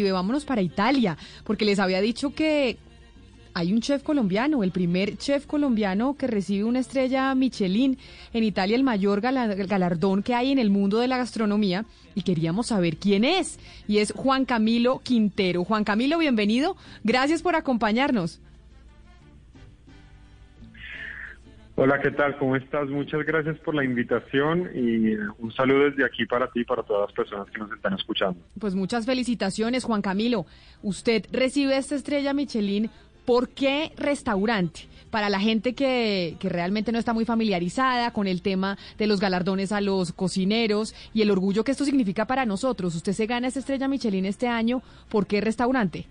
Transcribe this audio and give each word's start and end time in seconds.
Vámonos 0.00 0.44
para 0.46 0.62
Italia, 0.62 1.18
porque 1.44 1.66
les 1.66 1.78
había 1.78 2.00
dicho 2.00 2.34
que 2.34 2.78
hay 3.54 3.70
un 3.74 3.82
chef 3.82 4.02
colombiano, 4.02 4.62
el 4.62 4.70
primer 4.70 5.18
chef 5.18 5.44
colombiano 5.44 6.16
que 6.16 6.26
recibe 6.26 6.64
una 6.64 6.78
estrella 6.78 7.34
Michelin 7.34 7.98
en 8.32 8.44
Italia, 8.44 8.76
el 8.76 8.82
mayor 8.82 9.20
gala- 9.20 9.46
galardón 9.54 10.22
que 10.22 10.34
hay 10.34 10.52
en 10.52 10.58
el 10.58 10.70
mundo 10.70 10.98
de 10.98 11.08
la 11.08 11.18
gastronomía, 11.18 11.84
y 12.14 12.22
queríamos 12.22 12.68
saber 12.68 12.96
quién 12.96 13.24
es. 13.24 13.58
Y 13.86 13.98
es 13.98 14.12
Juan 14.12 14.46
Camilo 14.46 15.00
Quintero. 15.04 15.64
Juan 15.64 15.84
Camilo, 15.84 16.16
bienvenido. 16.16 16.76
Gracias 17.04 17.42
por 17.42 17.54
acompañarnos. 17.54 18.40
Hola, 21.74 22.00
¿qué 22.02 22.10
tal? 22.10 22.36
¿Cómo 22.36 22.54
estás? 22.54 22.88
Muchas 22.90 23.24
gracias 23.24 23.58
por 23.60 23.74
la 23.74 23.82
invitación 23.82 24.70
y 24.74 25.12
eh, 25.12 25.18
un 25.38 25.52
saludo 25.52 25.84
desde 25.90 26.04
aquí 26.04 26.26
para 26.26 26.50
ti 26.50 26.60
y 26.60 26.64
para 26.64 26.82
todas 26.82 27.08
las 27.08 27.12
personas 27.12 27.50
que 27.50 27.58
nos 27.58 27.72
están 27.72 27.94
escuchando. 27.94 28.38
Pues 28.60 28.74
muchas 28.74 29.06
felicitaciones, 29.06 29.84
Juan 29.84 30.02
Camilo. 30.02 30.44
Usted 30.82 31.24
recibe 31.32 31.78
esta 31.78 31.94
estrella 31.94 32.34
Michelin. 32.34 32.90
¿Por 33.24 33.48
qué 33.48 33.92
restaurante? 33.96 34.82
Para 35.10 35.30
la 35.30 35.40
gente 35.40 35.74
que, 35.74 36.36
que 36.40 36.48
realmente 36.48 36.92
no 36.92 36.98
está 36.98 37.14
muy 37.14 37.24
familiarizada 37.24 38.12
con 38.12 38.26
el 38.26 38.42
tema 38.42 38.76
de 38.98 39.06
los 39.06 39.20
galardones 39.20 39.72
a 39.72 39.80
los 39.80 40.12
cocineros 40.12 40.94
y 41.14 41.22
el 41.22 41.30
orgullo 41.30 41.64
que 41.64 41.72
esto 41.72 41.84
significa 41.84 42.26
para 42.26 42.44
nosotros. 42.44 42.94
Usted 42.94 43.12
se 43.12 43.26
gana 43.26 43.48
esta 43.48 43.60
estrella 43.60 43.88
Michelin 43.88 44.26
este 44.26 44.46
año. 44.46 44.82
¿Por 45.08 45.26
qué 45.26 45.40
restaurante? 45.40 46.06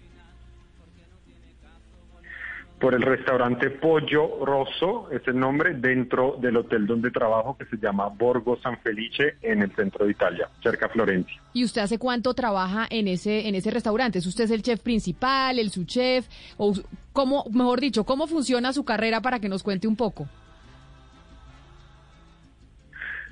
Por 2.82 2.96
el 2.96 3.04
restaurante 3.04 3.70
Pollo 3.70 4.44
Rosso, 4.44 5.08
es 5.12 5.22
el 5.28 5.38
nombre, 5.38 5.76
dentro 5.76 6.36
del 6.42 6.58
hotel 6.58 6.88
donde 6.88 7.12
trabajo 7.12 7.56
que 7.56 7.66
se 7.66 7.78
llama 7.78 8.08
Borgo 8.08 8.58
San 8.58 8.80
Felice 8.80 9.36
en 9.44 9.62
el 9.62 9.72
centro 9.76 10.06
de 10.06 10.12
Italia, 10.14 10.50
cerca 10.64 10.88
de 10.88 10.94
Florencia. 10.94 11.40
¿Y 11.54 11.64
usted 11.64 11.82
hace 11.84 12.00
cuánto 12.00 12.34
trabaja 12.34 12.88
en 12.90 13.08
ese, 13.08 13.48
en 13.48 13.54
ese 13.54 13.70
restaurante? 13.70 14.18
¿Es 14.18 14.26
usted 14.26 14.50
el 14.50 14.64
chef 14.64 14.82
principal, 14.82 15.60
el 15.60 15.70
subchef? 15.70 16.28
¿O 16.58 16.74
cómo, 17.14 17.46
mejor 17.54 17.80
dicho, 17.80 18.04
cómo 18.04 18.26
funciona 18.26 18.74
su 18.74 18.84
carrera 18.84 19.22
para 19.22 19.40
que 19.40 19.48
nos 19.48 19.62
cuente 19.62 19.88
un 19.88 19.96
poco? 19.96 20.28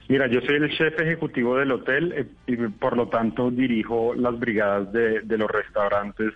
Mira, 0.09 0.27
yo 0.27 0.41
soy 0.41 0.57
el 0.57 0.69
chef 0.77 0.99
ejecutivo 0.99 1.57
del 1.57 1.71
hotel 1.71 2.13
eh, 2.15 2.27
y 2.45 2.55
por 2.55 2.95
lo 2.95 3.07
tanto 3.07 3.49
dirijo 3.49 4.13
las 4.13 4.37
brigadas 4.37 4.93
de, 4.93 5.21
de 5.21 5.37
los 5.39 5.49
restaurantes 5.49 6.33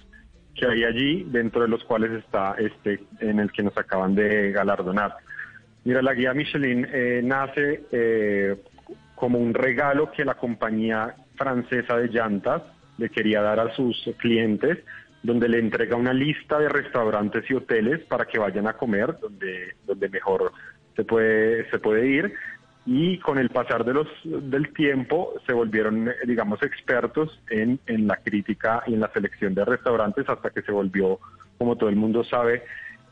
que 0.55 0.67
hay 0.67 0.83
allí, 0.83 1.23
dentro 1.23 1.61
de 1.61 1.67
los 1.67 1.83
cuales 1.83 2.11
está 2.11 2.55
este 2.57 3.03
en 3.19 3.39
el 3.39 3.51
que 3.51 3.63
nos 3.63 3.77
acaban 3.77 4.15
de 4.15 4.51
galardonar. 4.51 5.15
Mira, 5.83 6.01
la 6.01 6.13
guía 6.13 6.33
Michelin 6.33 6.87
eh, 6.91 7.21
nace 7.23 7.83
eh, 7.91 8.55
como 9.15 9.39
un 9.39 9.53
regalo 9.53 10.11
que 10.11 10.23
la 10.23 10.35
compañía 10.35 11.15
francesa 11.35 11.97
de 11.97 12.07
llantas 12.07 12.61
le 12.97 13.09
quería 13.09 13.41
dar 13.41 13.59
a 13.59 13.73
sus 13.73 14.09
clientes, 14.17 14.77
donde 15.23 15.49
le 15.49 15.59
entrega 15.59 15.95
una 15.95 16.13
lista 16.13 16.59
de 16.59 16.69
restaurantes 16.69 17.49
y 17.49 17.53
hoteles 17.53 18.01
para 18.01 18.25
que 18.25 18.39
vayan 18.39 18.67
a 18.67 18.73
comer, 18.73 19.17
donde, 19.19 19.75
donde 19.85 20.09
mejor 20.09 20.51
se 20.95 21.03
puede, 21.03 21.69
se 21.69 21.79
puede 21.79 22.07
ir 22.07 22.33
y 22.85 23.17
con 23.19 23.37
el 23.37 23.49
pasar 23.49 23.85
de 23.85 23.93
los, 23.93 24.07
del 24.23 24.73
tiempo 24.73 25.33
se 25.45 25.53
volvieron, 25.53 26.09
eh, 26.09 26.13
digamos, 26.27 26.61
expertos 26.61 27.41
en, 27.49 27.79
en 27.87 28.07
la 28.07 28.17
crítica 28.17 28.83
y 28.87 28.93
en 28.93 28.99
la 28.99 29.11
selección 29.13 29.53
de 29.53 29.63
restaurantes 29.63 30.27
hasta 30.27 30.49
que 30.49 30.61
se 30.61 30.71
volvió, 30.71 31.19
como 31.57 31.77
todo 31.77 31.89
el 31.89 31.95
mundo 31.95 32.23
sabe, 32.23 32.63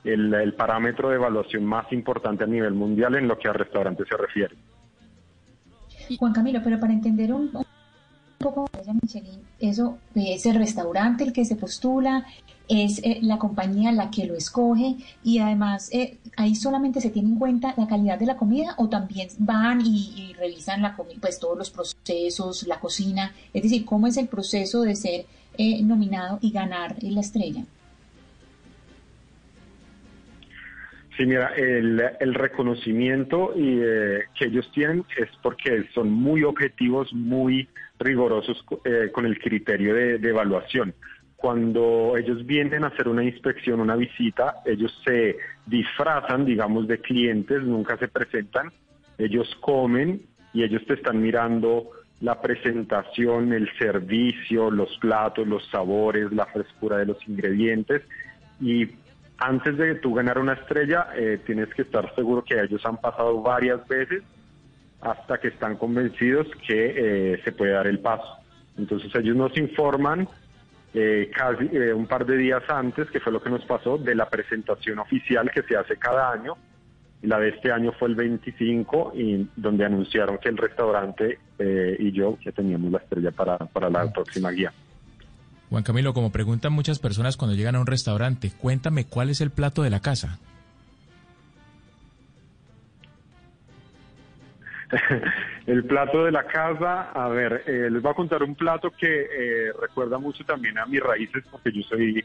el, 0.03 0.33
el 0.33 0.53
parámetro 0.53 1.09
de 1.09 1.15
evaluación 1.15 1.65
más 1.65 1.91
importante 1.93 2.43
a 2.43 2.47
nivel 2.47 2.73
mundial 2.73 3.15
en 3.15 3.27
lo 3.27 3.37
que 3.37 3.47
a 3.47 3.53
restaurantes 3.53 4.07
se 4.09 4.17
refiere. 4.17 4.55
Juan 6.17 6.33
Camilo, 6.33 6.59
pero 6.63 6.79
para 6.79 6.91
entender 6.91 7.31
un, 7.31 7.51
poco 8.41 8.69
eso 9.59 9.97
es 10.15 10.45
el 10.45 10.55
restaurante 10.55 11.23
el 11.23 11.33
que 11.33 11.45
se 11.45 11.55
postula, 11.55 12.25
es 12.67 12.99
eh, 13.03 13.19
la 13.21 13.37
compañía 13.37 13.91
la 13.91 14.09
que 14.09 14.25
lo 14.25 14.35
escoge 14.35 14.95
y 15.23 15.39
además 15.39 15.89
eh, 15.91 16.19
ahí 16.37 16.55
solamente 16.55 17.01
se 17.01 17.09
tiene 17.09 17.29
en 17.29 17.35
cuenta 17.35 17.73
la 17.77 17.87
calidad 17.87 18.17
de 18.17 18.25
la 18.25 18.37
comida 18.37 18.75
o 18.77 18.87
también 18.87 19.27
van 19.39 19.81
y, 19.85 20.33
revisan 20.39 20.81
la 20.81 20.95
pues 20.95 21.39
todos 21.39 21.57
los 21.57 21.69
procesos, 21.69 22.65
la 22.65 22.79
cocina, 22.79 23.33
es 23.53 23.63
decir, 23.63 23.85
cómo 23.85 24.07
es 24.07 24.17
el 24.17 24.27
proceso 24.27 24.81
de 24.81 24.95
ser 24.95 25.25
eh, 25.57 25.83
nominado 25.83 26.39
y 26.41 26.51
ganar 26.51 26.95
la 27.01 27.19
estrella. 27.19 27.65
Sí, 31.17 31.25
mira, 31.25 31.53
el, 31.55 32.33
reconocimiento 32.33 33.53
y, 33.55 33.79
eh, 33.81 34.23
que 34.37 34.45
ellos 34.45 34.69
tienen 34.73 35.03
es 35.17 35.29
porque 35.43 35.85
son 35.93 36.09
muy 36.09 36.43
objetivos, 36.43 37.13
muy 37.13 37.67
rigurosos 37.99 38.63
eh, 38.85 39.09
con 39.11 39.25
el 39.25 39.37
criterio 39.37 39.93
de 39.93 40.29
evaluación. 40.29 40.93
Cuando 41.41 42.15
ellos 42.17 42.45
vienen 42.45 42.83
a 42.83 42.89
hacer 42.89 43.07
una 43.07 43.23
inspección, 43.23 43.79
una 43.79 43.95
visita, 43.95 44.57
ellos 44.63 44.95
se 45.03 45.37
disfrazan, 45.65 46.45
digamos, 46.45 46.87
de 46.87 46.99
clientes, 46.99 47.63
nunca 47.63 47.97
se 47.97 48.07
presentan, 48.07 48.71
ellos 49.17 49.49
comen 49.59 50.21
y 50.53 50.63
ellos 50.63 50.85
te 50.85 50.93
están 50.93 51.19
mirando 51.19 51.89
la 52.19 52.39
presentación, 52.39 53.53
el 53.53 53.67
servicio, 53.79 54.69
los 54.69 54.95
platos, 54.99 55.47
los 55.47 55.67
sabores, 55.69 56.31
la 56.31 56.45
frescura 56.45 56.97
de 56.97 57.07
los 57.07 57.27
ingredientes 57.27 58.03
y 58.61 58.85
antes 59.41 59.77
de 59.77 59.95
tú 59.95 60.13
ganar 60.13 60.39
una 60.39 60.53
estrella, 60.53 61.07
eh, 61.15 61.39
tienes 61.45 61.73
que 61.73 61.81
estar 61.81 62.13
seguro 62.15 62.43
que 62.43 62.59
ellos 62.59 62.85
han 62.85 62.97
pasado 62.97 63.41
varias 63.41 63.85
veces 63.87 64.23
hasta 65.01 65.39
que 65.39 65.49
están 65.49 65.77
convencidos 65.77 66.47
que 66.67 67.33
eh, 67.33 67.41
se 67.43 67.51
puede 67.51 67.71
dar 67.71 67.87
el 67.87 67.99
paso. 67.99 68.37
Entonces 68.77 69.13
ellos 69.15 69.35
nos 69.35 69.57
informan 69.57 70.27
eh, 70.93 71.31
casi 71.33 71.69
eh, 71.71 71.93
un 71.93 72.05
par 72.05 72.25
de 72.25 72.37
días 72.37 72.63
antes, 72.67 73.09
que 73.09 73.19
fue 73.19 73.31
lo 73.31 73.41
que 73.41 73.49
nos 73.49 73.63
pasó, 73.65 73.97
de 73.97 74.13
la 74.13 74.29
presentación 74.29 74.99
oficial 74.99 75.49
que 75.49 75.63
se 75.63 75.77
hace 75.77 75.97
cada 75.97 76.31
año. 76.31 76.57
La 77.21 77.39
de 77.39 77.49
este 77.49 77.71
año 77.71 77.93
fue 77.93 78.09
el 78.09 78.15
25, 78.15 79.13
y 79.15 79.47
donde 79.55 79.85
anunciaron 79.85 80.37
que 80.39 80.49
el 80.49 80.57
restaurante 80.57 81.39
eh, 81.59 81.95
y 81.97 82.11
yo 82.11 82.37
ya 82.43 82.51
teníamos 82.51 82.91
la 82.91 82.97
estrella 82.97 83.31
para, 83.31 83.57
para 83.57 83.89
la 83.89 84.11
próxima 84.11 84.51
guía. 84.51 84.73
Juan 85.71 85.83
Camilo, 85.83 86.13
como 86.13 86.33
preguntan 86.33 86.73
muchas 86.73 86.99
personas 86.99 87.37
cuando 87.37 87.55
llegan 87.55 87.75
a 87.75 87.79
un 87.79 87.87
restaurante, 87.87 88.51
cuéntame 88.51 89.05
cuál 89.05 89.29
es 89.29 89.39
el 89.39 89.51
plato 89.51 89.83
de 89.83 89.89
la 89.89 90.01
casa. 90.01 90.37
el 95.67 95.85
plato 95.85 96.25
de 96.25 96.33
la 96.33 96.43
casa, 96.43 97.11
a 97.11 97.29
ver, 97.29 97.63
eh, 97.65 97.87
les 97.89 98.01
voy 98.01 98.11
a 98.11 98.15
contar 98.15 98.43
un 98.43 98.53
plato 98.53 98.91
que 98.91 99.21
eh, 99.21 99.71
recuerda 99.79 100.17
mucho 100.17 100.43
también 100.43 100.77
a 100.77 100.85
mis 100.85 100.99
raíces, 100.99 101.41
porque 101.49 101.71
yo 101.71 101.83
soy, 101.83 102.21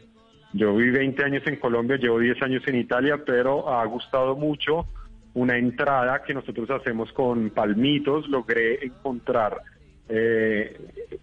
yo 0.53 0.75
viví 0.75 0.91
20 0.91 1.25
años 1.25 1.47
en 1.47 1.55
Colombia, 1.61 1.99
llevo 1.99 2.19
10 2.19 2.43
años 2.43 2.65
en 2.67 2.75
Italia, 2.75 3.23
pero 3.25 3.73
ha 3.73 3.87
gustado 3.87 4.35
mucho 4.35 4.89
una 5.35 5.57
entrada 5.57 6.21
que 6.25 6.35
nosotros 6.35 6.69
hacemos 6.71 7.13
con 7.13 7.51
palmitos, 7.51 8.27
logré 8.29 8.85
encontrar 8.85 9.63
eh, 10.09 10.77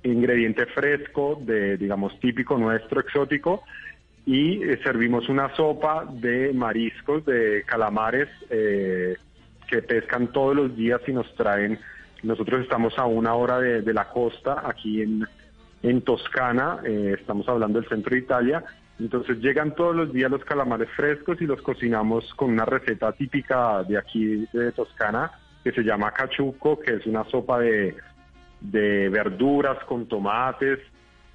ingrediente 0.04 0.66
fresco, 0.68 1.40
de, 1.42 1.78
digamos, 1.78 2.20
típico 2.20 2.58
nuestro, 2.58 3.00
exótico, 3.02 3.64
y 4.26 4.64
eh, 4.64 4.80
servimos 4.84 5.28
una 5.30 5.54
sopa 5.56 6.06
de 6.10 6.54
mariscos, 6.54 7.26
de 7.26 7.64
calamares, 7.66 8.30
eh, 8.50 9.18
que 9.68 9.82
pescan 9.82 10.32
todos 10.32 10.56
los 10.56 10.76
días 10.76 11.02
y 11.08 11.14
nos 11.14 11.34
traen. 11.36 11.80
Nosotros 12.22 12.62
estamos 12.62 12.98
a 12.98 13.06
una 13.06 13.36
hora 13.36 13.60
de, 13.60 13.94
la 13.94 14.10
costa, 14.10 14.64
aquí 14.66 15.02
en, 15.02 15.28
en 15.82 16.02
Toscana, 16.02 16.80
eh, 16.86 17.18
estamos 17.20 17.48
hablando 17.50 17.80
del 17.80 17.90
centro 17.90 18.12
de 18.12 18.20
Italia. 18.20 18.64
Entonces 19.00 19.40
llegan 19.40 19.76
todos 19.76 19.96
los 19.96 20.14
días 20.14 20.32
los 20.32 20.46
calamares 20.46 20.90
frescos 20.96 21.42
y 21.42 21.46
los 21.46 21.62
cocinamos 21.62 22.34
con 22.36 22.52
una 22.52 22.64
receta 22.64 23.12
típica 23.12 23.84
de 23.84 23.98
aquí 23.98 24.48
de 24.54 24.72
Toscana 24.72 25.32
que 25.64 25.72
se 25.72 25.82
llama 25.82 26.12
cachuco, 26.12 26.80
que 26.80 26.96
es 26.96 27.06
una 27.06 27.24
sopa 27.26 27.60
de, 27.60 27.96
de 28.64 29.10
verduras 29.10 29.78
con 29.86 30.08
tomates 30.08 30.80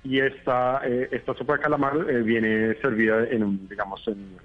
y 0.03 0.19
esta 0.19 0.81
eh, 0.85 1.09
esta 1.13 1.35
sopa 1.35 1.55
de 1.55 1.61
calamar 1.61 1.95
eh, 2.09 2.23
viene 2.23 2.75
servida 2.81 3.25
en 3.29 3.45
un 3.45 3.69
digamos 3.69 4.07
en, 4.09 4.39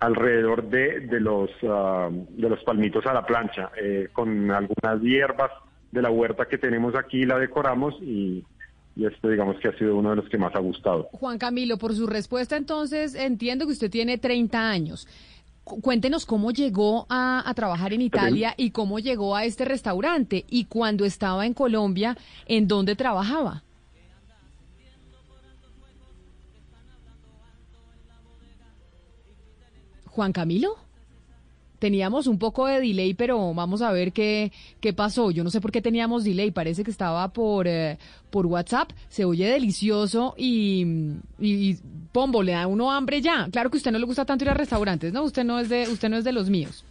alrededor 0.00 0.68
de, 0.68 1.00
de 1.00 1.20
los 1.20 1.50
ah, 1.68 2.08
de 2.10 2.48
los 2.48 2.62
palmitos 2.64 3.04
a 3.06 3.12
la 3.12 3.26
plancha 3.26 3.70
eh, 3.80 4.08
con 4.12 4.50
algunas 4.50 5.00
hierbas 5.02 5.50
de 5.92 6.02
la 6.02 6.10
huerta 6.10 6.46
que 6.46 6.58
tenemos 6.58 6.94
aquí 6.94 7.24
la 7.24 7.38
decoramos 7.38 7.94
y 8.00 8.44
y 8.96 9.06
este 9.06 9.28
digamos 9.28 9.58
que 9.58 9.68
ha 9.68 9.76
sido 9.76 9.96
uno 9.96 10.10
de 10.10 10.16
los 10.16 10.28
que 10.28 10.38
más 10.38 10.54
ha 10.54 10.60
gustado. 10.60 11.08
Juan 11.12 11.36
Camilo, 11.36 11.78
por 11.78 11.94
su 11.94 12.06
respuesta 12.06 12.56
entonces 12.56 13.14
entiendo 13.14 13.66
que 13.66 13.72
usted 13.72 13.90
tiene 13.90 14.18
30 14.18 14.70
años. 14.70 15.08
Cuéntenos 15.64 16.26
cómo 16.26 16.50
llegó 16.50 17.06
a, 17.08 17.50
trabajar 17.56 17.94
en 17.94 18.02
Italia 18.02 18.54
y 18.56 18.70
cómo 18.70 18.98
llegó 18.98 19.34
a 19.34 19.44
este 19.44 19.64
restaurante 19.64 20.44
y 20.48 20.66
cuando 20.66 21.06
estaba 21.06 21.46
en 21.46 21.54
Colombia, 21.54 22.18
¿en 22.46 22.68
dónde 22.68 22.96
trabajaba? 22.96 23.64
Juan 30.06 30.32
Camilo. 30.32 30.83
Teníamos 31.84 32.26
un 32.28 32.38
poco 32.38 32.66
de 32.66 32.80
delay, 32.80 33.12
pero 33.12 33.52
vamos 33.52 33.82
a 33.82 33.92
ver 33.92 34.10
qué, 34.10 34.50
qué 34.80 34.94
pasó. 34.94 35.30
Yo 35.30 35.44
no 35.44 35.50
sé 35.50 35.60
por 35.60 35.70
qué 35.70 35.82
teníamos 35.82 36.24
delay, 36.24 36.50
parece 36.50 36.82
que 36.82 36.90
estaba 36.90 37.28
por, 37.28 37.68
eh, 37.68 37.98
por 38.30 38.46
WhatsApp. 38.46 38.90
Se 39.10 39.26
oye 39.26 39.48
delicioso 39.48 40.34
y, 40.38 40.86
y, 41.38 41.76
Pombo, 42.10 42.42
le 42.42 42.52
da 42.52 42.66
uno 42.66 42.90
hambre 42.90 43.20
ya. 43.20 43.50
Claro 43.52 43.68
que 43.68 43.76
a 43.76 43.80
usted 43.80 43.92
no 43.92 43.98
le 43.98 44.06
gusta 44.06 44.24
tanto 44.24 44.46
ir 44.46 44.48
a 44.48 44.54
restaurantes, 44.54 45.12
¿no? 45.12 45.24
Usted 45.24 45.44
no 45.44 45.58
es 45.58 45.68
de, 45.68 45.86
usted 45.86 46.08
no 46.08 46.16
es 46.16 46.24
de 46.24 46.32
los 46.32 46.48
míos. 46.48 46.86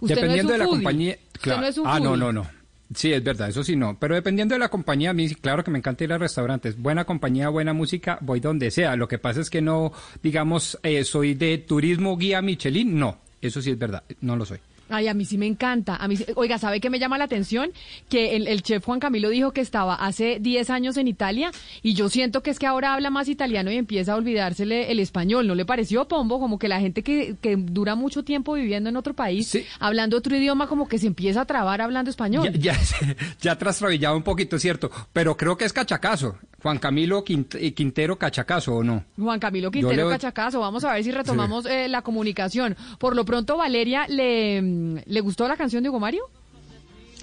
Dependiendo 0.00 0.52
de 0.52 0.58
la 0.58 0.64
compañía. 0.68 1.18
Claro. 1.42 1.66
ah, 1.84 2.00
no, 2.00 2.16
no, 2.16 2.32
no. 2.32 2.46
Sí, 2.94 3.12
es 3.12 3.22
verdad, 3.22 3.50
eso 3.50 3.62
sí 3.62 3.76
no. 3.76 3.98
Pero 3.98 4.14
dependiendo 4.14 4.54
de 4.54 4.58
la 4.58 4.70
compañía, 4.70 5.10
a 5.10 5.12
mí 5.12 5.28
claro 5.34 5.64
que 5.64 5.70
me 5.70 5.76
encanta 5.76 6.02
ir 6.02 6.14
a 6.14 6.16
restaurantes. 6.16 6.80
Buena 6.80 7.04
compañía, 7.04 7.50
buena 7.50 7.74
música, 7.74 8.16
voy 8.22 8.40
donde 8.40 8.70
sea. 8.70 8.96
Lo 8.96 9.06
que 9.06 9.18
pasa 9.18 9.42
es 9.42 9.50
que 9.50 9.60
no, 9.60 9.92
digamos, 10.22 10.78
eh, 10.82 11.04
soy 11.04 11.34
de 11.34 11.58
turismo 11.58 12.16
guía 12.16 12.40
Michelin, 12.40 12.98
no. 12.98 13.18
Eso 13.44 13.60
sí 13.60 13.72
es 13.72 13.78
verdad, 13.78 14.02
no 14.22 14.36
lo 14.36 14.46
soy. 14.46 14.58
Ay, 14.94 15.08
a 15.08 15.14
mí 15.14 15.24
sí 15.24 15.38
me 15.38 15.46
encanta. 15.46 15.96
A 15.96 16.06
mí, 16.06 16.16
oiga, 16.36 16.58
¿sabe 16.58 16.80
qué 16.80 16.88
me 16.88 16.98
llama 16.98 17.18
la 17.18 17.24
atención? 17.24 17.70
Que 18.08 18.36
el, 18.36 18.62
chef 18.62 18.84
Juan 18.84 19.00
Camilo 19.00 19.28
dijo 19.28 19.52
que 19.52 19.60
estaba 19.60 19.94
hace 19.94 20.38
10 20.40 20.70
años 20.70 20.96
en 20.96 21.08
Italia 21.08 21.50
y 21.82 21.94
yo 21.94 22.08
siento 22.08 22.42
que 22.42 22.50
es 22.50 22.58
que 22.58 22.66
ahora 22.66 22.94
habla 22.94 23.10
más 23.10 23.28
italiano 23.28 23.72
y 23.72 23.76
empieza 23.76 24.12
a 24.12 24.16
olvidársele 24.16 24.92
el 24.92 25.00
español. 25.00 25.46
¿No 25.46 25.54
le 25.54 25.64
pareció, 25.64 26.06
Pombo? 26.06 26.38
Como 26.38 26.58
que 26.58 26.68
la 26.68 26.80
gente 26.80 27.02
que, 27.02 27.36
que 27.40 27.56
dura 27.56 27.96
mucho 27.96 28.22
tiempo 28.22 28.54
viviendo 28.54 28.88
en 28.88 28.96
otro 28.96 29.14
país, 29.14 29.58
hablando 29.80 30.16
otro 30.16 30.36
idioma, 30.36 30.68
como 30.68 30.86
que 30.86 30.98
se 30.98 31.06
empieza 31.06 31.40
a 31.40 31.44
trabar 31.44 31.80
hablando 31.80 32.10
español. 32.10 32.52
Ya, 32.52 32.72
ya, 32.72 33.16
ya 33.40 33.58
trastabillado 33.58 34.16
un 34.16 34.22
poquito, 34.22 34.58
¿cierto? 34.58 34.90
Pero 35.12 35.36
creo 35.36 35.56
que 35.56 35.64
es 35.64 35.72
cachacazo. 35.72 36.38
Juan 36.64 36.78
Camilo 36.78 37.22
eh, 37.28 37.74
Quintero 37.74 38.16
Cachacazo, 38.16 38.76
¿o 38.76 38.82
no? 38.82 39.04
Juan 39.18 39.38
Camilo 39.38 39.70
Quintero 39.70 40.08
Cachacazo. 40.08 40.60
Vamos 40.60 40.82
a 40.84 40.94
ver 40.94 41.04
si 41.04 41.12
retomamos 41.12 41.66
eh, 41.66 41.88
la 41.88 42.00
comunicación. 42.00 42.74
Por 42.98 43.14
lo 43.14 43.26
pronto, 43.26 43.58
Valeria, 43.58 44.06
¿le, 44.08 44.62
¿le 45.04 45.20
gustó 45.20 45.46
la 45.48 45.56
canción 45.56 45.82
de 45.82 45.88
Hugo 45.88 46.00
Mario? 46.00 46.24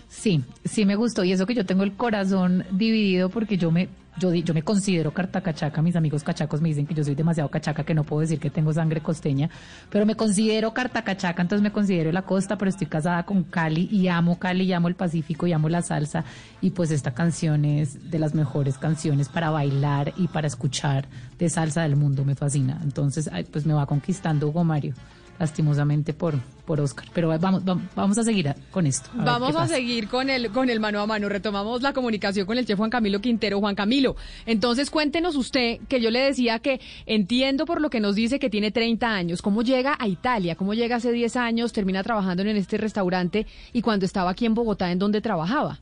Sí, 0.09 0.43
sí 0.65 0.85
me 0.85 0.95
gustó. 0.95 1.23
Y 1.23 1.31
eso 1.31 1.45
que 1.45 1.53
yo 1.53 1.65
tengo 1.65 1.83
el 1.83 1.93
corazón 1.93 2.65
dividido 2.71 3.29
porque 3.29 3.57
yo 3.57 3.71
me 3.71 3.87
yo, 4.19 4.53
me 4.53 4.61
considero 4.61 5.13
cartacachaca, 5.13 5.81
mis 5.81 5.95
amigos 5.95 6.23
cachacos 6.23 6.61
me 6.61 6.69
dicen 6.69 6.85
que 6.85 6.93
yo 6.93 7.03
soy 7.03 7.15
demasiado 7.15 7.49
cachaca, 7.49 7.83
que 7.83 7.93
no 7.93 8.03
puedo 8.03 8.21
decir 8.21 8.39
que 8.39 8.49
tengo 8.49 8.73
sangre 8.73 9.01
costeña, 9.01 9.49
pero 9.89 10.05
me 10.05 10.15
considero 10.15 10.73
cartacachaca, 10.73 11.41
entonces 11.41 11.63
me 11.63 11.71
considero 11.71 12.11
la 12.11 12.23
costa, 12.23 12.57
pero 12.57 12.69
estoy 12.69 12.87
casada 12.87 13.23
con 13.23 13.43
Cali 13.43 13.87
y 13.91 14.09
amo 14.09 14.37
Cali, 14.37 14.65
y 14.65 14.73
amo 14.73 14.89
el 14.89 14.95
Pacífico 14.95 15.47
y 15.47 15.53
amo 15.53 15.69
la 15.69 15.81
salsa, 15.81 16.25
y 16.59 16.71
pues 16.71 16.91
esta 16.91 17.13
canción 17.13 17.65
es 17.65 18.11
de 18.11 18.19
las 18.19 18.35
mejores 18.35 18.77
canciones 18.77 19.29
para 19.29 19.49
bailar 19.49 20.13
y 20.17 20.27
para 20.27 20.47
escuchar 20.47 21.07
de 21.39 21.49
salsa 21.49 21.83
del 21.83 21.95
mundo, 21.95 22.25
me 22.25 22.35
fascina. 22.35 22.79
Entonces, 22.83 23.29
pues 23.51 23.65
me 23.65 23.73
va 23.73 23.85
conquistando 23.85 24.49
Hugo 24.49 24.63
Mario 24.63 24.93
lastimosamente 25.41 26.13
por, 26.13 26.35
por 26.65 26.79
Oscar. 26.79 27.07
Pero 27.13 27.27
vamos, 27.39 27.63
vamos 27.95 28.17
a 28.19 28.23
seguir 28.23 28.53
con 28.69 28.85
esto. 28.85 29.09
vamos 29.15 29.55
a 29.55 29.67
seguir 29.67 30.07
con 30.07 30.29
el, 30.29 30.51
con 30.51 30.69
el 30.69 30.79
mano 30.79 30.99
a 31.01 31.07
mano. 31.07 31.29
Retomamos 31.29 31.81
la 31.81 31.93
comunicación 31.93 32.45
con 32.45 32.59
el 32.59 32.65
chef 32.67 32.77
Juan 32.77 32.91
Camilo 32.91 33.21
Quintero. 33.21 33.59
Juan 33.59 33.73
Camilo, 33.73 34.15
entonces 34.45 34.91
cuéntenos 34.91 35.35
usted, 35.35 35.79
que 35.89 35.99
yo 35.99 36.11
le 36.11 36.19
decía 36.19 36.59
que 36.59 36.79
entiendo 37.07 37.65
por 37.65 37.81
lo 37.81 37.89
que 37.89 37.99
nos 37.99 38.13
dice 38.13 38.37
que 38.37 38.51
tiene 38.51 38.69
30 38.69 39.07
años, 39.11 39.41
¿cómo 39.41 39.63
llega 39.63 39.97
a 39.99 40.07
Italia? 40.07 40.55
¿Cómo 40.55 40.75
llega 40.75 40.97
hace 40.97 41.11
10 41.11 41.35
años, 41.37 41.73
termina 41.73 42.03
trabajando 42.03 42.43
en 42.43 42.55
este 42.55 42.77
restaurante 42.77 43.47
y 43.73 43.81
cuando 43.81 44.05
estaba 44.05 44.29
aquí 44.29 44.45
en 44.45 44.53
Bogotá, 44.53 44.91
¿en 44.91 44.99
dónde 44.99 45.21
trabajaba? 45.21 45.79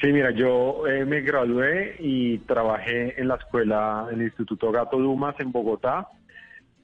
Sí, 0.00 0.12
mira, 0.12 0.30
yo 0.30 0.86
eh, 0.86 1.06
me 1.06 1.22
gradué 1.22 1.96
y 1.98 2.38
trabajé 2.38 3.18
en 3.18 3.28
la 3.28 3.36
escuela, 3.36 4.06
en 4.12 4.20
el 4.20 4.26
Instituto 4.26 4.70
Gato 4.70 4.98
Dumas 4.98 5.34
en 5.40 5.52
Bogotá 5.52 6.08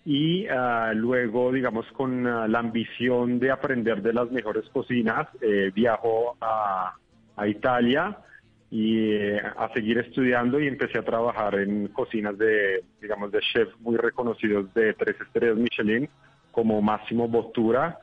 y 0.05 0.47
ah, 0.49 0.93
luego, 0.95 1.53
digamos, 1.53 1.87
con 1.93 2.27
ah, 2.27 2.49
la 2.49 2.59
ambición 2.59 3.39
de 3.39 3.51
aprender 3.51 4.03
de 4.03 4.15
las 4.15 4.31
mejores 4.31 4.65
cocinas, 4.71 5.29
eh, 5.41 5.71
viajo 5.75 6.37
a, 6.41 6.97
Italia 7.45 8.19
y 8.71 9.15
eh, 9.15 9.41
a 9.41 9.69
seguir 9.75 9.99
estudiando 9.99 10.61
y 10.61 10.69
empecé 10.69 10.99
a 10.99 11.03
trabajar 11.03 11.57
en 11.57 11.89
cocinas 11.89 12.39
de, 12.39 12.85
digamos, 13.01 13.33
de 13.33 13.41
chefs 13.41 13.73
muy 13.81 13.97
reconocidos 13.97 14.73
de 14.75 14.95
tres 14.95 15.17
estrellas 15.21 15.57
Michelin, 15.57 16.09
como 16.53 16.81
Máximo 16.81 17.27
Bottura, 17.27 17.99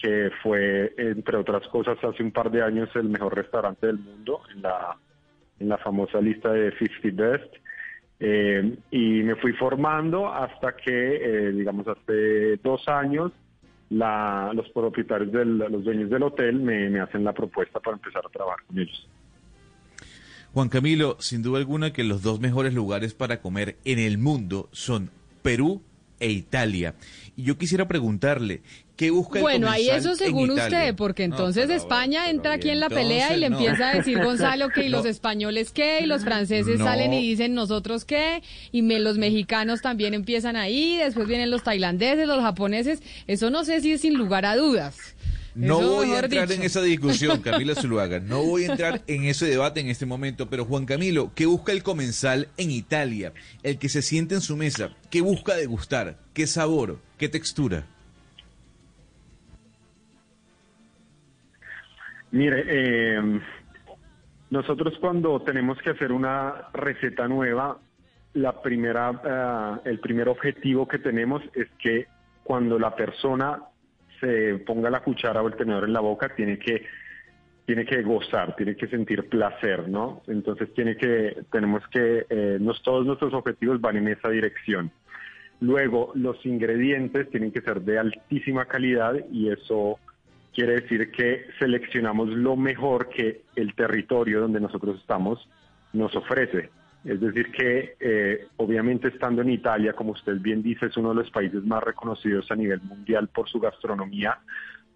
que 0.00 0.30
fue, 0.42 0.94
entre 0.96 1.36
otras 1.36 1.66
cosas, 1.68 1.98
hace 2.02 2.22
un 2.22 2.30
par 2.30 2.50
de 2.50 2.62
años 2.62 2.88
el 2.94 3.08
mejor 3.08 3.34
restaurante 3.34 3.86
del 3.86 3.98
mundo 3.98 4.40
en 4.54 4.62
la, 4.62 4.96
en 5.58 5.68
la 5.68 5.78
famosa 5.78 6.20
lista 6.20 6.52
de 6.52 6.72
50 6.76 7.22
Best. 7.22 7.54
Eh, 8.20 8.76
y 8.90 9.22
me 9.22 9.36
fui 9.36 9.52
formando 9.52 10.32
hasta 10.32 10.74
que, 10.74 11.16
eh, 11.16 11.52
digamos, 11.52 11.86
hace 11.86 12.56
dos 12.56 12.86
años, 12.88 13.32
la, 13.90 14.50
los 14.54 14.68
propietarios, 14.70 15.32
del, 15.32 15.58
los 15.58 15.84
dueños 15.84 16.10
del 16.10 16.22
hotel 16.24 16.60
me, 16.60 16.90
me 16.90 17.00
hacen 17.00 17.24
la 17.24 17.32
propuesta 17.32 17.80
para 17.80 17.96
empezar 17.96 18.22
a 18.26 18.28
trabajar 18.28 18.64
con 18.66 18.78
ellos. 18.78 19.08
Juan 20.52 20.68
Camilo, 20.68 21.16
sin 21.20 21.42
duda 21.42 21.58
alguna 21.58 21.92
que 21.92 22.04
los 22.04 22.22
dos 22.22 22.40
mejores 22.40 22.74
lugares 22.74 23.14
para 23.14 23.40
comer 23.40 23.76
en 23.84 23.98
el 23.98 24.18
mundo 24.18 24.68
son 24.72 25.10
Perú 25.42 25.82
e 26.20 26.30
Italia. 26.30 26.94
Y 27.36 27.44
yo 27.44 27.56
quisiera 27.56 27.86
preguntarle, 27.86 28.62
¿qué 28.96 29.10
busca 29.10 29.38
el 29.38 29.42
Bueno, 29.42 29.70
ahí 29.70 29.88
eso 29.88 30.16
según 30.16 30.50
usted, 30.50 30.96
porque 30.96 31.22
entonces 31.22 31.70
España 31.70 32.30
entra 32.30 32.54
aquí 32.54 32.70
en 32.70 32.80
la 32.80 32.88
pelea 32.88 33.36
y 33.36 33.40
le 33.40 33.46
empieza 33.46 33.90
a 33.90 33.94
decir 33.94 34.22
Gonzalo 34.22 34.70
que 34.70 34.84
y 34.84 34.88
los 34.88 35.06
españoles 35.06 35.70
qué, 35.70 36.00
y 36.02 36.06
los 36.06 36.24
franceses 36.24 36.78
salen 36.78 37.12
y 37.12 37.20
dicen 37.20 37.54
nosotros 37.54 38.04
qué, 38.04 38.42
y 38.72 38.82
los 38.82 39.18
mexicanos 39.18 39.82
también 39.82 40.14
empiezan 40.14 40.56
ahí, 40.56 40.96
después 40.96 41.28
vienen 41.28 41.50
los 41.50 41.62
tailandeses, 41.62 42.26
los 42.26 42.40
japoneses, 42.40 43.02
eso 43.28 43.50
no 43.50 43.64
sé 43.64 43.80
si 43.80 43.92
es 43.92 44.00
sin 44.00 44.14
lugar 44.14 44.44
a 44.44 44.56
dudas. 44.56 45.14
No 45.58 45.80
voy 45.80 46.12
a 46.12 46.20
entrar 46.20 46.52
en 46.52 46.62
esa 46.62 46.80
discusión, 46.82 47.40
Camila 47.42 47.74
Zuluaga. 47.74 48.20
No 48.20 48.44
voy 48.44 48.64
a 48.64 48.72
entrar 48.72 49.02
en 49.08 49.24
ese 49.24 49.46
debate 49.46 49.80
en 49.80 49.88
este 49.88 50.06
momento. 50.06 50.48
Pero 50.48 50.64
Juan 50.64 50.86
Camilo, 50.86 51.32
¿qué 51.34 51.46
busca 51.46 51.72
el 51.72 51.82
comensal 51.82 52.46
en 52.56 52.70
Italia? 52.70 53.32
El 53.64 53.78
que 53.78 53.88
se 53.88 54.02
siente 54.02 54.36
en 54.36 54.40
su 54.40 54.56
mesa. 54.56 54.90
¿Qué 55.10 55.20
busca 55.20 55.56
degustar? 55.56 56.16
¿Qué 56.32 56.46
sabor? 56.46 57.00
¿Qué 57.18 57.28
textura? 57.28 57.86
Mire, 62.30 62.62
eh, 62.68 63.40
nosotros 64.50 64.94
cuando 65.00 65.40
tenemos 65.40 65.78
que 65.82 65.90
hacer 65.90 66.12
una 66.12 66.68
receta 66.72 67.26
nueva, 67.26 67.78
la 68.34 68.62
primera, 68.62 69.20
eh, 69.24 69.90
el 69.90 69.98
primer 69.98 70.28
objetivo 70.28 70.86
que 70.86 71.00
tenemos 71.00 71.42
es 71.54 71.66
que 71.82 72.06
cuando 72.44 72.78
la 72.78 72.94
persona 72.94 73.58
se 74.20 74.58
ponga 74.58 74.90
la 74.90 75.00
cuchara 75.00 75.42
o 75.42 75.48
el 75.48 75.56
tenedor 75.56 75.84
en 75.84 75.92
la 75.92 76.00
boca, 76.00 76.34
tiene 76.34 76.58
que 76.58 76.84
tiene 77.68 77.84
que 77.84 78.00
gozar, 78.00 78.56
tiene 78.56 78.76
que 78.76 78.86
sentir 78.88 79.28
placer, 79.28 79.90
¿no? 79.90 80.22
Entonces 80.26 80.72
tiene 80.72 80.96
que, 80.96 81.36
tenemos 81.52 81.86
que, 81.88 82.24
eh, 82.30 82.58
todos 82.82 83.04
nuestros 83.04 83.34
objetivos 83.34 83.78
van 83.78 83.98
en 83.98 84.08
esa 84.08 84.30
dirección. 84.30 84.90
Luego, 85.60 86.12
los 86.14 86.46
ingredientes 86.46 87.28
tienen 87.28 87.52
que 87.52 87.60
ser 87.60 87.82
de 87.82 87.98
altísima 87.98 88.64
calidad 88.64 89.16
y 89.30 89.50
eso 89.50 89.98
quiere 90.54 90.80
decir 90.80 91.10
que 91.10 91.44
seleccionamos 91.58 92.30
lo 92.30 92.56
mejor 92.56 93.10
que 93.10 93.42
el 93.54 93.74
territorio 93.74 94.40
donde 94.40 94.60
nosotros 94.60 94.98
estamos 94.98 95.46
nos 95.92 96.16
ofrece. 96.16 96.70
Es 97.04 97.20
decir, 97.20 97.52
que 97.52 97.94
eh, 98.00 98.46
obviamente 98.56 99.08
estando 99.08 99.42
en 99.42 99.50
Italia, 99.50 99.92
como 99.92 100.12
usted 100.12 100.36
bien 100.40 100.62
dice, 100.62 100.86
es 100.86 100.96
uno 100.96 101.10
de 101.10 101.16
los 101.16 101.30
países 101.30 101.62
más 101.64 101.82
reconocidos 101.82 102.50
a 102.50 102.56
nivel 102.56 102.80
mundial 102.82 103.28
por 103.28 103.48
su 103.48 103.60
gastronomía. 103.60 104.38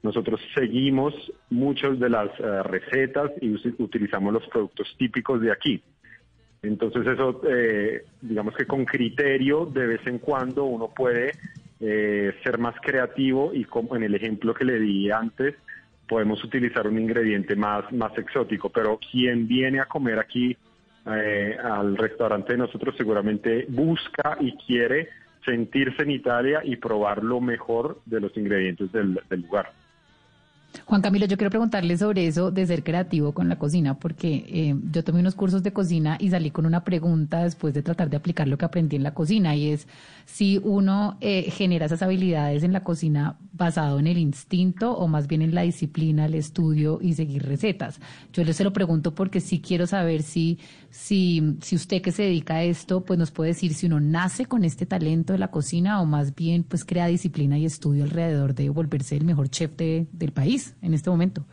Nosotros 0.02 0.40
seguimos 0.54 1.14
muchas 1.50 1.98
de 2.00 2.10
las 2.10 2.28
eh, 2.40 2.62
recetas 2.64 3.30
y 3.40 3.54
utilizamos 3.80 4.32
los 4.32 4.46
productos 4.48 4.94
típicos 4.98 5.40
de 5.40 5.52
aquí. 5.52 5.82
Entonces 6.60 7.06
eso, 7.06 7.40
eh, 7.48 8.04
digamos 8.20 8.56
que 8.56 8.66
con 8.66 8.84
criterio, 8.84 9.66
de 9.66 9.86
vez 9.86 10.06
en 10.06 10.18
cuando 10.18 10.64
uno 10.64 10.88
puede 10.88 11.32
ser 11.80 12.58
más 12.58 12.76
creativo 12.80 13.50
y 13.52 13.64
como 13.64 13.96
en 13.96 14.04
el 14.04 14.14
ejemplo 14.14 14.54
que 14.54 14.64
le 14.64 14.78
di 14.78 15.10
antes, 15.10 15.56
podemos 16.08 16.44
utilizar 16.44 16.86
un 16.86 16.96
ingrediente 16.96 17.56
más, 17.56 17.90
más 17.92 18.16
exótico. 18.16 18.70
Pero 18.70 19.00
quien 19.10 19.48
viene 19.48 19.80
a 19.80 19.86
comer 19.86 20.20
aquí 20.20 20.56
eh, 21.06 21.56
al 21.62 21.96
restaurante 21.96 22.52
de 22.52 22.58
nosotros 22.58 22.94
seguramente 22.96 23.66
busca 23.68 24.36
y 24.40 24.56
quiere 24.56 25.08
sentirse 25.44 26.02
en 26.02 26.12
Italia 26.12 26.60
y 26.62 26.76
probar 26.76 27.24
lo 27.24 27.40
mejor 27.40 28.00
de 28.06 28.20
los 28.20 28.36
ingredientes 28.36 28.92
del, 28.92 29.18
lugar. 29.30 29.72
Juan 30.86 31.02
Camilo, 31.02 31.26
yo 31.26 31.36
quiero 31.36 31.50
preguntarle 31.50 31.96
sobre 31.96 32.26
eso 32.26 32.50
de 32.50 32.66
ser 32.66 32.82
creativo 32.82 33.32
con 33.32 33.48
la 33.48 33.58
cocina, 33.58 33.98
porque 33.98 34.44
eh, 34.48 34.74
yo 34.90 35.04
tomé 35.04 35.20
unos 35.20 35.34
cursos 35.34 35.62
de 35.62 35.72
cocina 35.72 36.16
y 36.18 36.30
salí 36.30 36.50
con 36.50 36.66
una 36.66 36.84
pregunta 36.84 37.44
después 37.44 37.74
de 37.74 37.82
tratar 37.82 38.10
de 38.10 38.16
aplicar 38.16 38.48
lo 38.48 38.58
que 38.58 38.64
aprendí 38.64 38.96
en 38.96 39.02
la 39.02 39.14
cocina, 39.14 39.54
y 39.54 39.70
es 39.70 39.86
si 40.24 40.60
uno 40.62 41.16
eh, 41.20 41.50
genera 41.50 41.86
esas 41.86 42.02
habilidades 42.02 42.62
en 42.62 42.72
la 42.72 42.84
cocina 42.84 43.36
basado 43.52 43.98
en 43.98 44.06
el 44.06 44.18
instinto 44.18 44.92
o 44.96 45.08
más 45.08 45.26
bien 45.26 45.42
en 45.42 45.54
la 45.54 45.62
disciplina, 45.62 46.26
el 46.26 46.34
estudio 46.34 46.98
y 47.02 47.14
seguir 47.14 47.42
recetas. 47.42 48.00
Yo 48.32 48.44
le 48.44 48.52
se 48.52 48.64
lo 48.64 48.72
pregunto 48.72 49.14
porque 49.14 49.40
sí 49.40 49.60
quiero 49.60 49.86
saber 49.86 50.22
si, 50.22 50.58
si, 50.90 51.56
si 51.60 51.76
usted 51.76 52.00
que 52.00 52.12
se 52.12 52.22
dedica 52.22 52.56
a 52.56 52.62
esto, 52.64 53.04
pues 53.04 53.18
nos 53.18 53.30
puede 53.30 53.48
decir 53.50 53.74
si 53.74 53.86
uno 53.86 54.00
nace 54.00 54.46
con 54.46 54.64
este 54.64 54.86
talento 54.86 55.32
de 55.32 55.38
la 55.38 55.50
cocina 55.50 56.00
o 56.00 56.06
más 56.06 56.34
bien 56.34 56.64
pues 56.64 56.84
crea 56.84 57.06
disciplina 57.06 57.58
y 57.58 57.66
estudio 57.66 58.04
alrededor 58.04 58.54
de 58.54 58.68
volverse 58.70 59.16
el 59.16 59.24
mejor 59.24 59.48
chef 59.48 59.72
del 59.76 60.32
país 60.32 60.61
en 60.82 60.94
este 60.94 61.10
momento. 61.10 61.44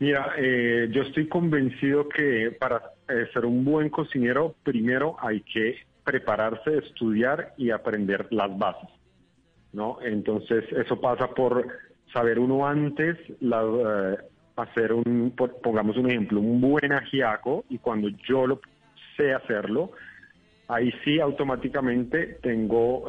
Mira, 0.00 0.32
eh, 0.38 0.88
yo 0.90 1.02
estoy 1.02 1.28
convencido 1.28 2.08
que 2.08 2.56
para 2.58 2.80
eh, 3.06 3.26
ser 3.34 3.44
un 3.44 3.64
buen 3.66 3.90
cocinero, 3.90 4.54
primero 4.62 5.16
hay 5.20 5.42
que 5.42 5.76
prepararse, 6.04 6.78
estudiar 6.78 7.52
y 7.58 7.70
aprender 7.70 8.26
las 8.30 8.56
bases, 8.56 8.88
¿no? 9.74 9.98
Entonces, 10.00 10.64
eso 10.72 10.98
pasa 10.98 11.28
por 11.28 11.66
saber 12.14 12.38
uno 12.38 12.66
antes, 12.66 13.18
eh, 13.28 14.16
hacer 14.56 14.94
un, 14.94 15.34
pongamos 15.62 15.98
un 15.98 16.10
ejemplo, 16.10 16.40
un 16.40 16.62
buen 16.62 16.92
ajiaco 16.92 17.66
y 17.68 17.76
cuando 17.76 18.08
yo 18.26 18.46
lo 18.46 18.60
sé 19.18 19.34
hacerlo, 19.34 19.92
ahí 20.72 20.92
sí 21.04 21.20
automáticamente 21.20 22.38
tengo 22.42 23.06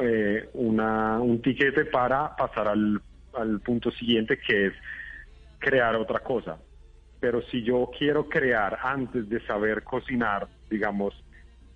una, 0.54 1.20
un 1.20 1.40
tiquete 1.40 1.84
para 1.86 2.34
pasar 2.36 2.68
al, 2.68 3.00
al 3.34 3.60
punto 3.60 3.90
siguiente 3.92 4.38
que 4.38 4.66
es 4.66 4.72
crear 5.58 5.94
otra 5.96 6.20
cosa 6.20 6.58
pero 7.22 7.40
si 7.42 7.62
yo 7.62 7.88
quiero 7.96 8.28
crear 8.28 8.80
antes 8.82 9.28
de 9.28 9.40
saber 9.46 9.84
cocinar, 9.84 10.48
digamos, 10.68 11.14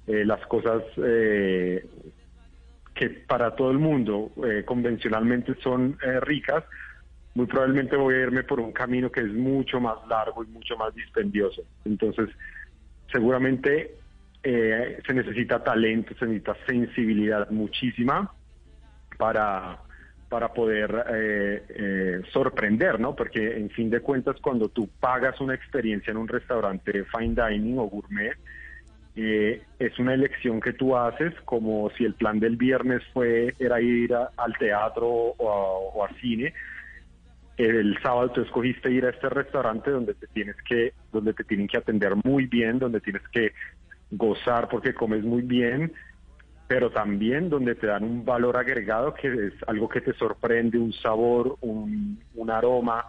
eh, 0.09 0.25
las 0.25 0.45
cosas 0.47 0.83
eh, 0.97 1.87
que 2.93 3.11
para 3.11 3.55
todo 3.55 3.71
el 3.71 3.79
mundo 3.79 4.33
eh, 4.45 4.65
convencionalmente 4.67 5.55
son 5.63 5.97
ricas, 6.23 6.65
muy 7.35 7.47
probablemente 7.47 7.95
voy 7.95 8.17
a 8.17 8.23
irme 8.23 8.43
por 8.43 8.59
un 8.59 8.73
camino 8.73 9.09
que 9.13 9.21
es 9.21 9.33
mucho 9.33 9.79
más 9.79 9.99
largo 10.09 10.43
y 10.43 10.49
mucho 10.49 10.77
más 10.77 10.93
dispendioso. 10.97 11.63
Entonces, 11.85 12.29
seguramente 13.13 13.95
se 15.07 15.15
necesita 15.15 15.63
talento, 15.63 16.15
se 16.19 16.27
necesita 16.27 16.57
sensibilidad 16.67 17.51
muchísima 17.51 18.33
para 19.19 19.79
para 20.29 20.53
poder 20.53 21.05
eh, 21.09 21.63
eh, 21.69 22.23
sorprender, 22.33 22.99
¿no? 22.99 23.15
Porque 23.15 23.57
en 23.59 23.71
fin 23.71 23.91
de 23.91 24.01
cuentas, 24.01 24.37
cuando 24.41 24.69
tú 24.69 24.89
pagas 25.01 25.41
una 25.41 25.55
experiencia 25.55 26.11
en 26.11 26.17
un 26.17 26.29
restaurante 26.29 27.05
fine 27.05 27.35
dining 27.35 27.79
o 27.79 27.85
gourmet, 27.85 28.37
eh, 29.15 29.63
es 29.79 29.99
una 29.99 30.15
elección 30.15 30.61
que 30.61 30.73
tú 30.73 30.97
haces 30.97 31.33
como 31.45 31.89
si 31.91 32.05
el 32.05 32.15
plan 32.15 32.39
del 32.41 32.57
viernes 32.57 33.03
fue 33.15 33.55
era 33.59 33.81
ir 33.81 34.15
al 34.15 34.53
teatro 34.59 35.09
o, 35.09 36.05
a, 36.05 36.13
cine. 36.21 36.53
El 37.57 37.97
sábado 38.03 38.33
tú 38.33 38.43
escogiste 38.43 38.91
ir 38.91 39.07
a 39.07 39.11
este 39.11 39.31
restaurante 39.31 39.91
donde 39.91 40.13
te 40.15 40.27
tienes 40.27 40.57
que, 40.69 40.93
donde 41.13 41.33
te 41.33 41.45
tienen 41.45 41.69
que 41.69 41.79
atender 41.79 42.15
muy 42.25 42.47
bien, 42.47 42.79
donde 42.79 43.01
tienes 43.01 43.27
que 43.29 43.53
gozar 44.11 44.69
porque 44.69 44.95
comes 44.95 45.23
muy 45.23 45.43
bien, 45.43 45.93
pero 46.69 46.91
también 46.91 47.49
donde 47.49 47.75
te 47.75 47.87
dan 47.87 48.05
un 48.05 48.25
valor 48.25 48.57
agregado 48.57 49.15
que 49.15 49.29
es 49.29 49.55
algo 49.67 49.89
que 49.89 50.01
te 50.01 50.13
sorprende, 50.15 50.79
un 50.79 50.93
sabor, 50.93 51.57
un, 51.61 52.19
aroma, 52.51 53.05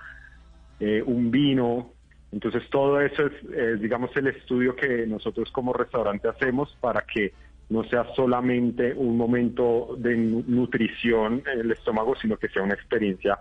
eh, 0.80 1.02
un 1.06 1.32
vino. 1.32 1.94
Entonces 2.32 2.70
todo 2.70 3.00
eso 3.02 3.26
es, 3.26 3.82
digamos, 3.82 4.16
el 4.18 4.28
estudio 4.28 4.76
que 4.76 5.08
nosotros 5.08 5.50
como 5.52 5.74
restaurante 5.74 6.28
hacemos 6.28 6.76
para 6.82 7.02
que 7.02 7.34
no 7.70 7.84
sea 7.86 8.06
solamente 8.16 8.94
un 8.94 9.18
momento 9.18 9.96
de 9.98 10.16
nutrición 10.16 11.44
en 11.52 11.60
el 11.60 11.72
estómago, 11.72 12.16
sino 12.16 12.38
que 12.38 12.48
sea 12.50 12.64
una 12.64 12.76
experiencia 12.76 13.38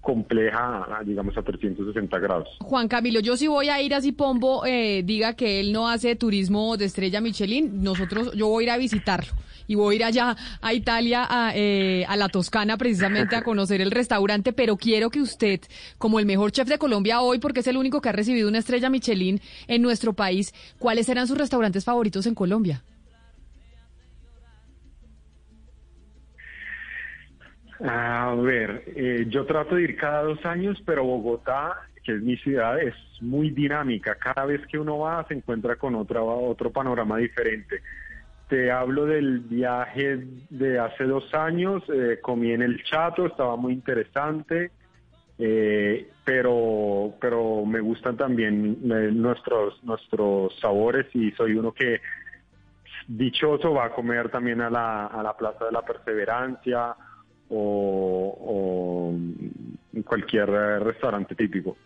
compleja, 0.00 0.86
digamos, 1.04 1.36
a 1.36 1.42
360 1.42 2.18
grados. 2.18 2.48
Juan 2.60 2.88
Camilo, 2.88 3.20
yo 3.20 3.36
si 3.36 3.48
voy 3.48 3.68
a 3.68 3.80
ir 3.82 3.94
a 3.94 4.00
Zipombo, 4.00 4.64
eh, 4.64 5.02
diga 5.04 5.34
que 5.34 5.60
él 5.60 5.72
no 5.72 5.88
hace 5.88 6.16
turismo 6.16 6.76
de 6.76 6.86
estrella 6.86 7.20
Michelin, 7.20 7.82
nosotros, 7.82 8.32
yo 8.34 8.48
voy 8.48 8.64
a 8.64 8.66
ir 8.66 8.70
a 8.70 8.78
visitarlo 8.78 9.32
y 9.66 9.76
voy 9.76 9.94
a 9.94 9.96
ir 9.96 10.04
allá 10.04 10.36
a 10.60 10.74
Italia, 10.74 11.26
a, 11.28 11.52
eh, 11.54 12.04
a 12.08 12.16
la 12.16 12.28
Toscana, 12.28 12.76
precisamente 12.76 13.36
a 13.36 13.42
conocer 13.42 13.80
el 13.80 13.92
restaurante, 13.92 14.52
pero 14.52 14.76
quiero 14.76 15.10
que 15.10 15.20
usted, 15.20 15.60
como 15.96 16.18
el 16.18 16.26
mejor 16.26 16.50
chef 16.50 16.66
de 16.68 16.76
Colombia 16.78 17.20
hoy, 17.20 17.38
porque 17.38 17.60
es 17.60 17.66
el 17.68 17.76
único 17.76 18.00
que 18.00 18.08
ha 18.08 18.12
recibido 18.12 18.48
una 18.48 18.58
estrella 18.58 18.90
Michelin 18.90 19.40
en 19.68 19.82
nuestro 19.82 20.12
país, 20.12 20.52
¿cuáles 20.80 21.06
serán 21.06 21.28
sus 21.28 21.38
restaurantes 21.38 21.84
favoritos 21.84 22.26
en 22.26 22.34
Colombia? 22.34 22.82
A 27.82 28.34
ver, 28.34 28.82
eh, 28.94 29.26
yo 29.28 29.46
trato 29.46 29.76
de 29.76 29.82
ir 29.82 29.96
cada 29.96 30.22
dos 30.22 30.44
años, 30.44 30.80
pero 30.84 31.04
Bogotá, 31.04 31.80
que 32.04 32.12
es 32.12 32.20
mi 32.20 32.36
ciudad, 32.36 32.78
es 32.78 32.94
muy 33.22 33.50
dinámica. 33.50 34.16
Cada 34.16 34.44
vez 34.44 34.66
que 34.66 34.78
uno 34.78 34.98
va 34.98 35.26
se 35.26 35.34
encuentra 35.34 35.76
con 35.76 35.94
otra, 35.94 36.22
otro 36.22 36.70
panorama 36.70 37.16
diferente. 37.16 37.80
Te 38.48 38.70
hablo 38.70 39.06
del 39.06 39.40
viaje 39.40 40.18
de 40.50 40.78
hace 40.78 41.04
dos 41.04 41.32
años, 41.34 41.82
eh, 41.88 42.18
comí 42.20 42.52
en 42.52 42.62
el 42.62 42.82
Chato, 42.84 43.26
estaba 43.26 43.56
muy 43.56 43.72
interesante, 43.72 44.72
eh, 45.38 46.10
pero, 46.24 47.14
pero 47.18 47.64
me 47.64 47.80
gustan 47.80 48.16
también 48.16 48.78
nuestros, 48.82 49.82
nuestros 49.84 50.58
sabores 50.60 51.06
y 51.14 51.30
soy 51.30 51.54
uno 51.54 51.72
que 51.72 52.00
dichoso 53.08 53.72
va 53.72 53.86
a 53.86 53.90
comer 53.90 54.28
también 54.28 54.60
a 54.60 54.68
la, 54.68 55.06
a 55.06 55.22
la 55.22 55.34
Plaza 55.34 55.64
de 55.64 55.72
la 55.72 55.82
Perseverancia 55.82 56.94
o, 57.50 59.12
en 59.92 60.02
cualquier 60.02 60.48
restaurante 60.48 61.34
típico. 61.34 61.76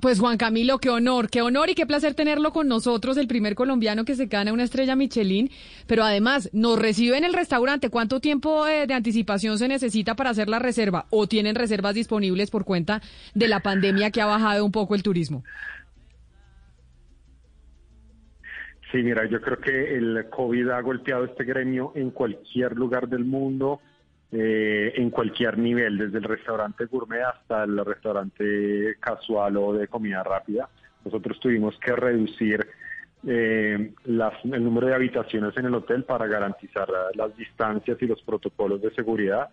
Pues 0.00 0.18
Juan 0.18 0.38
Camilo, 0.38 0.78
qué 0.78 0.88
honor, 0.88 1.28
qué 1.28 1.42
honor 1.42 1.68
y 1.68 1.74
qué 1.74 1.86
placer 1.86 2.14
tenerlo 2.14 2.50
con 2.52 2.66
nosotros, 2.66 3.18
el 3.18 3.28
primer 3.28 3.54
colombiano 3.54 4.04
que 4.04 4.14
se 4.14 4.26
gana 4.26 4.52
una 4.52 4.64
estrella 4.64 4.96
Michelin, 4.96 5.50
pero 5.86 6.02
además 6.02 6.48
nos 6.52 6.78
recibe 6.78 7.18
en 7.18 7.24
el 7.24 7.34
restaurante. 7.34 7.90
¿Cuánto 7.90 8.18
tiempo 8.18 8.66
eh, 8.66 8.86
de 8.86 8.94
anticipación 8.94 9.58
se 9.58 9.68
necesita 9.68 10.16
para 10.16 10.30
hacer 10.30 10.48
la 10.48 10.58
reserva? 10.58 11.06
¿O 11.10 11.26
tienen 11.26 11.54
reservas 11.54 11.94
disponibles 11.94 12.50
por 12.50 12.64
cuenta 12.64 13.02
de 13.34 13.48
la 13.48 13.60
pandemia 13.60 14.10
que 14.10 14.22
ha 14.22 14.26
bajado 14.26 14.64
un 14.64 14.72
poco 14.72 14.94
el 14.94 15.02
turismo? 15.02 15.44
Sí, 18.90 19.02
mira, 19.02 19.24
yo 19.26 19.40
creo 19.40 19.58
que 19.58 19.96
el 19.96 20.26
COVID 20.30 20.68
ha 20.70 20.80
golpeado 20.80 21.24
este 21.24 21.44
gremio 21.44 21.92
en 21.94 22.10
cualquier 22.10 22.76
lugar 22.76 23.08
del 23.08 23.24
mundo 23.24 23.80
eh, 24.34 24.94
en 24.96 25.10
cualquier 25.10 25.58
nivel, 25.58 25.98
desde 25.98 26.16
el 26.16 26.24
restaurante 26.24 26.86
gourmet 26.86 27.20
hasta 27.20 27.64
el 27.64 27.84
restaurante 27.84 28.96
casual 28.98 29.58
o 29.58 29.74
de 29.74 29.88
comida 29.88 30.22
rápida. 30.22 30.70
Nosotros 31.04 31.38
tuvimos 31.38 31.78
que 31.78 31.94
reducir 31.94 32.66
eh, 33.26 33.92
el 34.06 34.64
número 34.64 34.86
de 34.86 34.94
habitaciones 34.94 35.54
en 35.58 35.66
el 35.66 35.74
hotel 35.74 36.04
para 36.04 36.26
garantizar 36.26 36.88
las 37.14 37.36
distancias 37.36 37.98
y 38.00 38.06
los 38.06 38.22
protocolos 38.22 38.80
de 38.80 38.90
seguridad. 38.94 39.50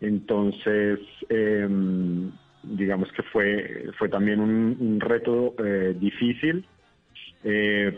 Entonces, 0.00 0.98
em, 1.28 2.32
digamos 2.62 3.12
que 3.12 3.22
fue, 3.22 3.90
fue 3.98 4.08
también 4.08 4.40
un, 4.40 4.98
reto 4.98 5.54
eh, 5.62 5.94
difícil, 5.98 6.64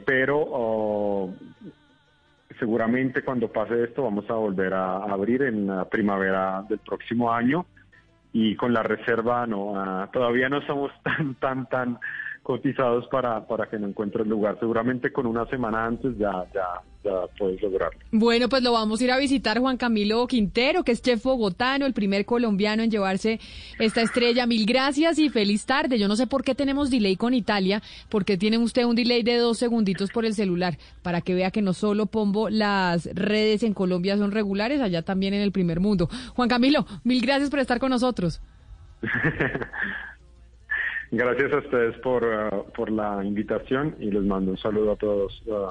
pero 0.05 0.45
oh, 0.51 1.33
seguramente 2.59 3.23
cuando 3.23 3.49
pase 3.49 3.85
esto 3.85 4.03
vamos 4.03 4.29
a 4.31 4.35
volver 4.35 4.75
a 4.75 4.97
abrir 5.05 5.43
en 5.43 5.67
la 5.67 5.85
primavera 5.89 6.65
del 6.69 6.79
próximo 6.79 7.33
año 7.33 7.67
y 8.33 8.57
con 8.57 8.73
la 8.73 8.83
reserva 8.83 9.47
no 9.47 9.75
ah, 9.77 10.09
todavía 10.13 10.49
no 10.49 10.61
somos 10.63 10.93
tan 11.03 11.35
tan 11.37 11.67
tan 11.69 11.99
cotizados 12.49 13.07
para, 13.09 13.47
para 13.47 13.67
que 13.67 13.79
no 13.79 13.89
encuentre 13.89 14.23
el 14.23 14.29
lugar. 14.31 14.57
Seguramente 14.59 15.13
con 15.13 15.27
una 15.27 15.45
semana 15.47 15.85
antes 15.85 16.17
ya, 16.17 16.47
ya, 16.55 16.81
ya 17.05 17.27
puedes 17.39 17.61
lograrlo. 17.63 17.99
Bueno, 18.11 18.49
pues 18.49 18.63
lo 18.63 18.73
vamos 18.73 19.01
a 19.01 19.05
ir 19.05 19.11
a 19.13 19.19
visitar 19.19 19.59
Juan 19.59 19.77
Camilo 19.77 20.27
Quintero, 20.27 20.85
que 20.85 20.93
es 20.93 21.03
chef 21.03 21.23
bogotano, 21.23 21.87
el 21.87 21.93
primer 21.93 22.25
colombiano 22.25 22.83
en 22.83 22.91
llevarse 22.91 23.41
esta 23.79 24.03
estrella. 24.03 24.47
Mil 24.47 24.67
gracias 24.67 25.19
y 25.19 25.29
feliz 25.29 25.67
tarde. 25.67 25.99
Yo 25.99 26.09
no 26.09 26.17
sé 26.17 26.27
por 26.27 26.43
qué 26.43 26.55
tenemos 26.55 26.91
delay 26.91 27.17
con 27.17 27.35
Italia, 27.35 27.83
porque 28.09 28.37
tiene 28.37 28.59
usted 28.59 28.85
un 28.85 28.97
delay 28.97 29.23
de 29.23 29.37
dos 29.37 29.59
segunditos 29.59 30.11
por 30.11 30.25
el 30.25 30.35
celular, 30.35 30.79
para 31.03 31.21
que 31.21 31.35
vea 31.35 31.51
que 31.51 31.63
no 31.63 31.73
solo 31.73 32.07
Pombo, 32.07 32.51
las 32.51 33.07
redes 33.15 33.63
en 33.63 33.75
Colombia 33.75 34.17
son 34.17 34.33
regulares, 34.33 34.81
allá 34.81 35.03
también 35.03 35.35
en 35.35 35.43
el 35.43 35.53
primer 35.53 35.81
mundo. 35.81 36.09
Juan 36.35 36.49
Camilo, 36.49 36.87
mil 37.05 37.21
gracias 37.21 37.51
por 37.51 37.61
estar 37.61 37.79
con 37.79 37.91
nosotros. 37.91 38.41
Gracias 41.11 41.53
a 41.53 41.59
ustedes 41.59 41.97
por, 42.01 42.23
uh, 42.23 42.71
por 42.73 42.91
la 42.91 43.25
invitación 43.25 43.97
y 43.99 44.11
les 44.11 44.23
mando 44.25 44.51
un 44.51 44.59
saludo 44.59 44.93
a 44.93 44.97
todos 44.97 45.43
uh, 45.47 45.71